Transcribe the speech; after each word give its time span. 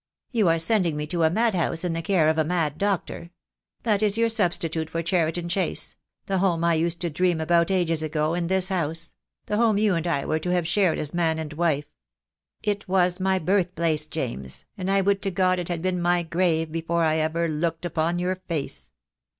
"You 0.31 0.47
are 0.49 0.57
sending 0.57 0.97
me 0.97 1.05
to 1.05 1.21
a 1.21 1.29
madhouse, 1.29 1.83
in 1.83 1.93
the 1.93 2.01
care 2.01 2.27
of 2.27 2.39
a 2.39 2.43
mad 2.43 2.79
doctor. 2.79 3.29
That 3.83 4.01
is 4.01 4.17
your 4.17 4.29
substitute 4.29 4.89
for 4.89 5.03
Cheriton 5.03 5.47
Chase; 5.47 5.95
the 6.25 6.39
home 6.39 6.63
I 6.63 6.73
used 6.73 6.99
to 7.01 7.11
dream 7.11 7.39
about 7.39 7.69
ages 7.69 8.01
ago, 8.01 8.33
in 8.33 8.47
this 8.47 8.69
house; 8.69 9.13
the 9.45 9.57
home 9.57 9.77
you 9.77 9.93
and 9.93 10.07
I 10.07 10.25
were 10.25 10.39
to 10.39 10.49
have 10.51 10.67
shared 10.67 10.97
as 10.97 11.13
man 11.13 11.35
266 11.35 11.85
THE 11.85 12.71
DAY 12.71 12.71
WILL 12.71 12.73
COME. 12.73 12.81
and 12.81 12.87
wife. 12.87 12.87
It 12.87 12.87
was 13.13 13.19
my 13.19 13.37
birth 13.37 13.75
place, 13.75 14.05
James, 14.07 14.65
and 14.75 14.89
I 14.89 15.01
would 15.01 15.21
to 15.21 15.29
God 15.29 15.59
it 15.59 15.67
had 15.67 15.83
been 15.83 16.01
my 16.01 16.23
grave 16.23 16.71
before 16.71 17.03
I 17.03 17.17
ever 17.17 17.47
looked 17.47 17.85
upon 17.85 18.17
your 18.17 18.37
face!" 18.37 18.89